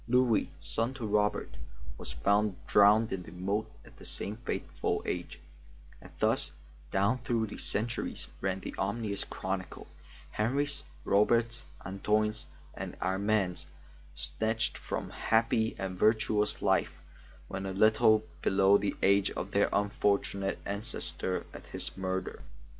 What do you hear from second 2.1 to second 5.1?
found drowned in the moat at the same fateful